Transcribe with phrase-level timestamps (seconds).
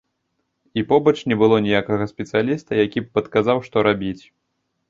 [0.81, 4.19] І побач не было ніякага спецыяліста, які б падказаў, што рабіць.